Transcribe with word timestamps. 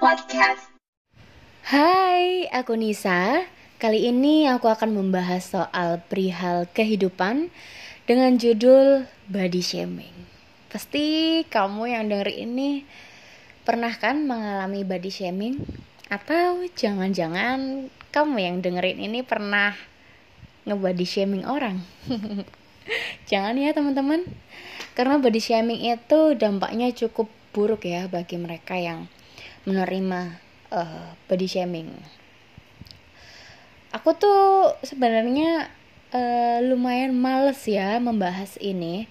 Podcast. 0.00 0.72
Hai, 1.60 2.48
aku 2.56 2.72
Nisa. 2.72 3.44
Kali 3.76 4.08
ini 4.08 4.48
aku 4.48 4.72
akan 4.72 4.96
membahas 4.96 5.52
soal 5.52 6.00
perihal 6.08 6.64
kehidupan 6.72 7.52
dengan 8.08 8.40
judul 8.40 9.04
body 9.28 9.60
shaming. 9.60 10.24
Pasti 10.72 11.44
kamu 11.44 11.92
yang 11.92 12.08
denger 12.08 12.32
ini 12.32 12.88
pernah 13.68 13.92
kan 13.92 14.24
mengalami 14.24 14.88
body 14.88 15.12
shaming? 15.12 15.68
Atau 16.08 16.64
jangan-jangan 16.72 17.92
kamu 18.08 18.36
yang 18.40 18.56
dengerin 18.64 19.04
ini 19.04 19.20
pernah 19.20 19.76
nge-body 20.64 21.04
shaming 21.04 21.44
orang? 21.44 21.84
Jangan 23.28 23.52
ya 23.52 23.76
teman-teman. 23.76 24.24
Karena 24.96 25.20
body 25.20 25.44
shaming 25.44 25.92
itu 25.92 26.40
dampaknya 26.40 26.88
cukup 26.96 27.28
buruk 27.52 27.84
ya 27.84 28.08
bagi 28.08 28.40
mereka 28.40 28.80
yang 28.80 29.04
menerima 29.64 30.40
uh, 30.72 31.12
body 31.28 31.48
shaming. 31.50 31.90
Aku 33.90 34.14
tuh 34.14 34.74
sebenarnya 34.86 35.68
uh, 36.14 36.58
lumayan 36.62 37.10
males 37.14 37.60
ya 37.66 37.98
membahas 37.98 38.54
ini 38.62 39.10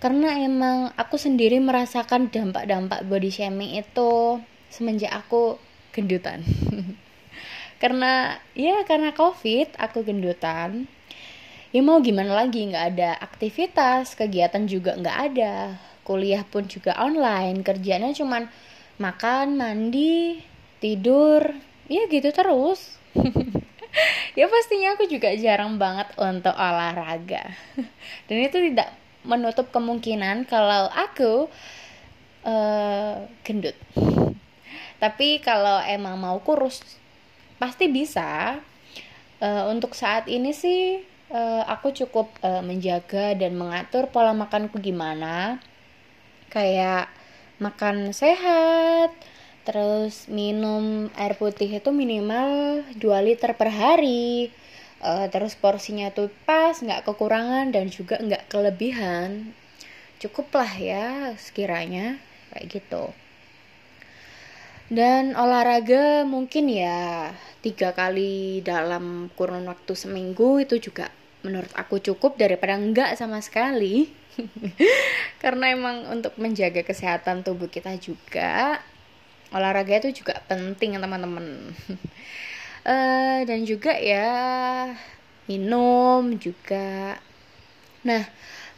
karena 0.00 0.40
emang 0.40 0.90
aku 0.96 1.20
sendiri 1.20 1.60
merasakan 1.60 2.32
dampak-dampak 2.32 3.04
body 3.04 3.28
shaming 3.28 3.76
itu 3.76 4.40
semenjak 4.72 5.12
aku 5.12 5.60
gendutan. 5.92 6.40
Karena 7.80 8.36
ya 8.52 8.84
karena 8.84 9.16
covid 9.16 9.72
aku 9.80 10.04
gendutan. 10.04 10.84
Ya 11.72 11.80
mau 11.80 12.02
gimana 12.04 12.34
lagi 12.36 12.66
nggak 12.66 12.86
ada 12.92 13.16
aktivitas 13.22 14.18
kegiatan 14.18 14.68
juga 14.68 14.98
nggak 14.98 15.18
ada 15.32 15.80
kuliah 16.02 16.42
pun 16.42 16.66
juga 16.66 16.98
online 16.98 17.62
kerjanya 17.62 18.10
cuman 18.10 18.50
makan 19.00 19.56
mandi 19.56 20.44
tidur. 20.78 21.56
Ya 21.90 22.06
gitu 22.06 22.30
terus. 22.30 23.00
Ya 24.38 24.46
pastinya 24.46 24.94
aku 24.94 25.10
juga 25.10 25.34
jarang 25.34 25.74
banget 25.74 26.14
untuk 26.14 26.54
olahraga. 26.54 27.50
Dan 28.30 28.36
itu 28.38 28.70
tidak 28.70 28.94
menutup 29.26 29.68
kemungkinan 29.74 30.46
kalau 30.46 30.86
aku 30.86 31.50
uh, 32.46 33.26
gendut. 33.42 33.74
Tapi 35.02 35.42
kalau 35.42 35.82
emang 35.82 36.16
mau 36.20 36.38
kurus 36.40 36.80
pasti 37.58 37.90
bisa. 37.90 38.62
Uh, 39.40 39.72
untuk 39.72 39.96
saat 39.96 40.28
ini 40.28 40.52
sih 40.52 41.00
uh, 41.32 41.64
aku 41.64 41.96
cukup 41.96 42.28
uh, 42.44 42.60
menjaga 42.60 43.32
dan 43.34 43.56
mengatur 43.56 44.06
pola 44.12 44.30
makanku 44.36 44.78
gimana. 44.78 45.58
Kayak 46.52 47.10
makan 47.60 48.16
sehat 48.16 49.12
terus 49.68 50.26
minum 50.26 51.12
air 51.14 51.36
putih 51.36 51.68
itu 51.68 51.90
minimal 51.92 52.82
2 52.96 53.26
liter 53.26 53.52
per 53.54 53.70
hari. 53.70 54.50
Uh, 55.00 55.32
terus 55.32 55.56
porsinya 55.56 56.12
tuh 56.12 56.28
pas 56.44 56.76
nggak 56.76 57.08
kekurangan 57.08 57.72
dan 57.72 57.88
juga 57.88 58.20
nggak 58.20 58.52
kelebihan. 58.52 59.52
Cukup 60.20 60.52
lah 60.52 60.72
ya 60.76 61.06
sekiranya 61.40 62.20
kayak 62.52 62.66
gitu. 62.68 63.14
Dan 64.90 65.38
olahraga 65.38 66.26
mungkin 66.26 66.66
ya 66.66 67.30
tiga 67.62 67.94
kali 67.94 68.58
dalam 68.66 69.30
kurun 69.38 69.70
waktu 69.70 69.94
seminggu 69.94 70.58
itu 70.60 70.82
juga 70.82 71.14
menurut 71.40 71.70
aku 71.76 72.00
cukup 72.00 72.36
daripada 72.36 72.76
enggak 72.76 73.16
sama 73.16 73.40
sekali. 73.40 74.12
Karena 75.42 75.72
emang 75.72 76.08
untuk 76.08 76.36
menjaga 76.36 76.84
kesehatan 76.86 77.42
tubuh 77.42 77.68
kita 77.68 77.96
juga 77.98 78.80
olahraga 79.50 79.98
itu 80.06 80.22
juga 80.22 80.38
penting 80.46 80.96
teman-teman. 80.96 81.74
Uh, 82.86 83.40
dan 83.48 83.66
juga 83.66 83.96
ya 83.98 84.30
minum 85.50 86.38
juga. 86.38 87.18
Nah 88.06 88.24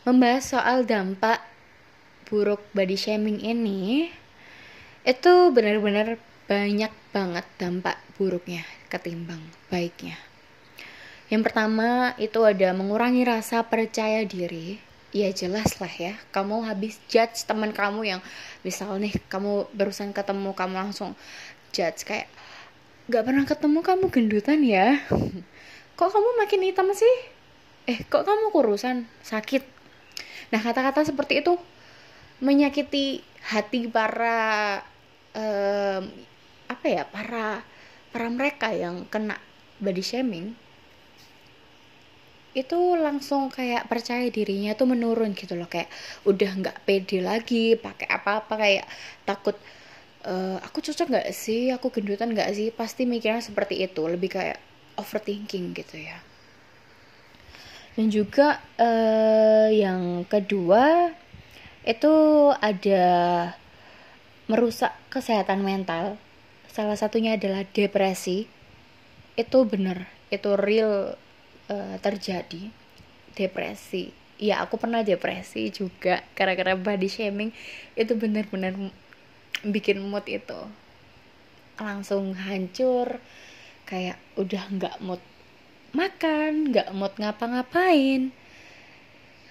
membahas 0.03 0.50
soal 0.50 0.82
dampak 0.82 1.38
buruk 2.26 2.64
body 2.75 2.97
shaming 2.97 3.38
ini 3.38 4.10
itu 5.06 5.32
benar-benar 5.54 6.19
banyak 6.50 6.91
banget 7.14 7.47
dampak 7.58 8.00
buruknya 8.19 8.66
ketimbang 8.91 9.42
baiknya 9.70 10.19
yang 11.32 11.41
pertama 11.41 12.12
itu 12.20 12.44
ada 12.44 12.76
mengurangi 12.76 13.25
rasa 13.25 13.65
percaya 13.65 14.20
diri. 14.28 14.76
Ya 15.16 15.32
jelas 15.32 15.81
lah 15.81 15.88
ya. 15.88 16.12
Kamu 16.28 16.69
habis 16.69 17.00
judge 17.09 17.48
teman 17.48 17.72
kamu 17.72 18.04
yang 18.04 18.20
misal 18.60 19.00
nih 19.00 19.16
kamu 19.32 19.65
barusan 19.72 20.12
ketemu 20.12 20.53
kamu 20.53 20.76
langsung 20.76 21.16
judge 21.72 22.04
kayak 22.04 22.28
gak 23.09 23.25
pernah 23.25 23.48
ketemu 23.48 23.81
kamu 23.81 24.04
gendutan 24.12 24.60
ya. 24.60 25.00
Kok 25.97 26.10
kamu 26.12 26.28
makin 26.37 26.60
hitam 26.69 26.88
sih? 26.93 27.16
Eh 27.88 27.99
kok 28.06 28.22
kamu 28.22 28.54
kurusan? 28.54 29.10
Sakit. 29.26 29.66
Nah 30.54 30.60
kata-kata 30.62 31.03
seperti 31.03 31.43
itu 31.43 31.59
menyakiti 32.38 33.26
hati 33.43 33.91
para 33.91 34.81
um, 35.34 36.03
apa 36.70 36.87
ya 36.87 37.03
para 37.10 37.66
para 38.14 38.28
mereka 38.31 38.70
yang 38.70 39.03
kena 39.10 39.34
body 39.82 40.03
shaming 40.03 40.54
itu 42.52 42.78
langsung 43.00 43.48
kayak 43.48 43.88
percaya 43.88 44.28
dirinya 44.28 44.76
tuh 44.76 44.88
menurun 44.92 45.32
gitu 45.32 45.56
loh. 45.56 45.68
Kayak 45.68 45.88
udah 46.28 46.50
nggak 46.60 46.78
pede 46.84 47.18
lagi 47.24 47.76
pakai 47.80 48.08
apa-apa 48.08 48.54
kayak 48.60 48.86
takut 49.24 49.56
e, 50.24 50.32
aku 50.60 50.84
cocok 50.84 51.08
nggak 51.08 51.28
sih? 51.32 51.72
Aku 51.72 51.88
gendutan 51.88 52.36
nggak 52.36 52.52
sih? 52.52 52.68
Pasti 52.72 53.08
mikirnya 53.08 53.40
seperti 53.40 53.80
itu 53.80 54.04
lebih 54.04 54.36
kayak 54.36 54.60
overthinking 55.00 55.72
gitu 55.72 55.96
ya. 55.96 56.20
Dan 57.92 58.08
juga 58.08 58.56
uh, 58.80 59.69
yang 59.69 60.24
kedua 60.24 61.12
itu 61.84 62.14
ada 62.56 63.04
merusak 64.48 64.96
kesehatan 65.12 65.60
mental. 65.60 66.16
Salah 66.72 66.96
satunya 66.96 67.36
adalah 67.36 67.69
depresi. 67.69 68.48
Itu 69.36 69.69
bener 69.69 70.08
itu 70.32 70.56
real 70.56 71.20
uh, 71.72 71.97
terjadi 72.05 72.69
depresi. 73.33 74.12
Ya 74.37 74.60
aku 74.60 74.77
pernah 74.77 75.00
depresi 75.00 75.72
juga 75.72 76.21
gara-gara 76.37 76.77
body 76.77 77.09
shaming. 77.09 77.50
Itu 77.97 78.19
benar-benar 78.19 78.77
bikin 79.65 80.03
mood 80.05 80.27
itu 80.28 80.61
langsung 81.81 82.37
hancur 82.37 83.19
kayak 83.88 84.21
udah 84.37 84.65
nggak 84.71 84.97
mood 85.00 85.22
makan 85.97 86.71
nggak 86.71 86.93
mood 86.93 87.15
ngapa-ngapain. 87.16 88.34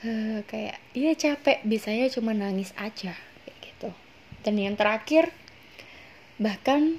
Uh, 0.02 0.42
kayak 0.46 0.78
ya 0.94 1.14
capek. 1.18 1.62
Bisanya 1.66 2.10
cuma 2.14 2.38
nangis 2.38 2.74
aja 2.78 3.18
kayak 3.18 3.58
gitu. 3.62 3.90
Dan 4.46 4.58
yang 4.62 4.76
terakhir 4.78 5.34
bahkan 6.42 6.98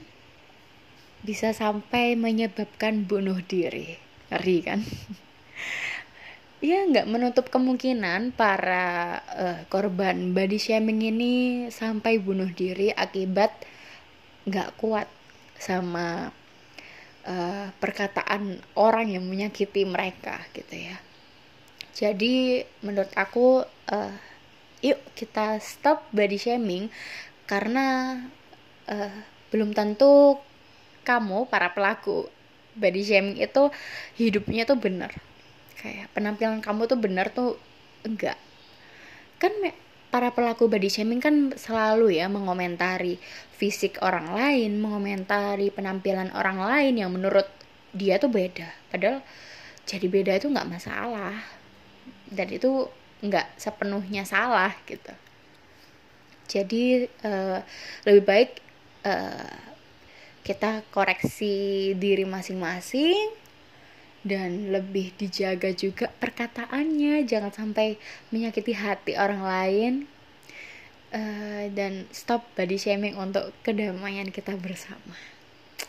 bisa 1.22 1.54
sampai 1.54 2.14
menyebabkan 2.18 3.06
bunuh 3.06 3.38
diri 3.46 3.98
ngeri 4.32 4.58
kan? 4.64 4.80
Ya 6.62 6.86
nggak 6.86 7.10
menutup 7.10 7.50
kemungkinan 7.50 8.38
para 8.38 9.18
uh, 9.34 9.60
korban 9.66 10.30
body 10.30 10.62
shaming 10.62 11.02
ini 11.02 11.34
sampai 11.74 12.22
bunuh 12.22 12.46
diri 12.54 12.94
akibat 12.94 13.50
nggak 14.46 14.78
kuat 14.78 15.10
sama 15.58 16.30
uh, 17.26 17.66
perkataan 17.82 18.62
orang 18.78 19.10
yang 19.10 19.26
menyakiti 19.26 19.82
mereka 19.82 20.38
gitu 20.54 20.86
ya. 20.86 20.96
Jadi 21.92 22.62
menurut 22.86 23.10
aku 23.18 23.66
uh, 23.66 24.14
yuk 24.86 25.02
kita 25.18 25.58
stop 25.58 26.06
body 26.14 26.38
shaming 26.38 26.90
karena 27.46 28.18
uh, 28.86 29.18
belum 29.50 29.74
tentu 29.74 30.38
kamu 31.02 31.50
para 31.50 31.74
pelaku 31.74 32.30
body 32.78 33.02
shaming 33.04 33.36
itu 33.36 33.68
hidupnya 34.16 34.64
tuh 34.64 34.80
bener 34.80 35.12
kayak 35.82 36.06
penampilan 36.14 36.62
kamu 36.62 36.86
tuh 36.86 36.98
bener 37.02 37.26
tuh 37.34 37.58
enggak. 38.06 38.38
Kan 39.42 39.50
para 40.14 40.30
pelaku 40.30 40.70
body 40.70 40.86
shaming 40.86 41.18
kan 41.18 41.50
selalu 41.58 42.22
ya 42.22 42.30
mengomentari 42.30 43.18
fisik 43.58 43.98
orang 43.98 44.30
lain 44.30 44.78
mengomentari 44.78 45.74
penampilan 45.74 46.30
orang 46.38 46.62
lain 46.62 46.94
yang 47.02 47.10
menurut 47.10 47.50
dia 47.90 48.22
tuh 48.22 48.30
beda. 48.30 48.70
Padahal 48.94 49.26
jadi 49.82 50.06
beda 50.06 50.32
itu 50.38 50.46
nggak 50.46 50.70
masalah. 50.70 51.34
Dan 52.30 52.48
itu 52.54 52.86
nggak 53.22 53.58
sepenuhnya 53.58 54.22
salah 54.22 54.70
gitu. 54.86 55.12
Jadi 56.46 57.10
uh, 57.26 57.58
lebih 58.06 58.22
baik 58.22 58.50
uh, 59.02 59.71
kita 60.42 60.82
koreksi 60.90 61.94
diri 61.94 62.26
masing-masing 62.26 63.30
dan 64.22 64.70
lebih 64.70 65.10
dijaga 65.18 65.74
juga 65.74 66.10
perkataannya 66.18 67.26
jangan 67.26 67.50
sampai 67.50 67.98
menyakiti 68.30 68.74
hati 68.74 69.12
orang 69.18 69.42
lain. 69.42 69.94
Uh, 71.12 71.68
dan 71.76 72.08
stop 72.08 72.40
body 72.56 72.80
shaming 72.80 73.12
untuk 73.20 73.52
kedamaian 73.60 74.32
kita 74.32 74.56
bersama. 74.56 75.12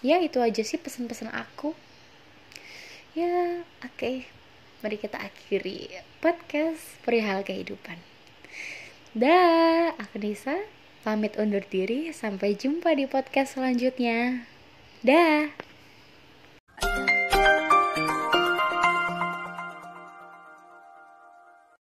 Ya 0.04 0.20
itu 0.20 0.44
aja 0.44 0.60
sih 0.68 0.76
pesan-pesan 0.76 1.32
aku. 1.32 1.72
Ya 3.16 3.64
oke. 3.80 3.96
Okay. 3.96 4.18
mari 4.84 5.00
kita 5.00 5.16
akhiri 5.16 5.96
podcast 6.20 7.00
perihal 7.08 7.48
kehidupan. 7.48 7.96
Dah 9.16 9.96
aku 9.96 10.20
Nisa 10.20 10.60
pamit 11.04 11.36
undur 11.36 11.62
diri 11.68 12.10
sampai 12.16 12.56
jumpa 12.56 12.96
di 12.96 13.06
podcast 13.06 13.60
selanjutnya. 13.60 14.48
Dah 15.04 15.52